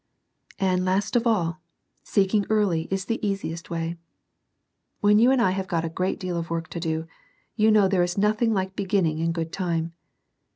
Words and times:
And 0.57 0.83
last 0.83 1.15
of 1.15 1.27
all, 1.27 1.61
seeking 2.01 2.43
early 2.49 2.87
is 2.89 3.05
the 3.05 3.23
easiest 3.23 3.69
way. 3.69 3.97
When 4.99 5.19
you 5.19 5.29
and 5.29 5.39
I 5.39 5.51
have 5.51 5.67
got 5.67 5.85
a 5.85 5.89
great 5.89 6.19
deal 6.19 6.37
of 6.39 6.49
work 6.49 6.69
to 6.69 6.79
do, 6.79 7.05
you 7.55 7.69
know 7.69 7.87
there 7.87 8.01
is 8.01 8.17
nothing 8.17 8.51
like 8.51 8.75
beginning 8.75 9.19
in 9.19 9.31
good 9.31 9.53
time. 9.53 9.93